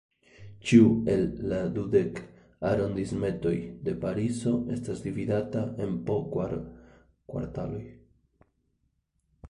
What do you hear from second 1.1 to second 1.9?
el la du